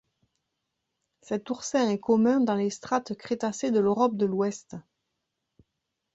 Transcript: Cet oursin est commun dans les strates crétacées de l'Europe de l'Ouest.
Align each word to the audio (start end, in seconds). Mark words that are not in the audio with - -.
Cet 1.21 1.51
oursin 1.51 1.87
est 1.91 1.99
commun 1.99 2.39
dans 2.39 2.55
les 2.55 2.71
strates 2.71 3.13
crétacées 3.13 3.69
de 3.69 3.79
l'Europe 3.79 4.17
de 4.17 4.25
l'Ouest. 4.25 4.75